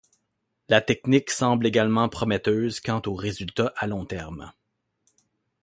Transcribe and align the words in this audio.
La 0.67 0.81
technique 0.81 1.29
semble 1.29 1.67
également 1.67 2.09
prometteuse 2.09 2.79
quant 2.79 3.03
aux 3.05 3.13
résultats 3.13 3.71
à 3.77 3.85
long 3.85 4.03
terme. 4.07 4.51